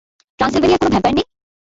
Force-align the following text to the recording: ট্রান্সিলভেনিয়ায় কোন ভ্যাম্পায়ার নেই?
ট্রান্সিলভেনিয়ায় 0.39 0.81
কোন 0.81 0.89
ভ্যাম্পায়ার 0.91 1.15
নেই? 1.17 1.25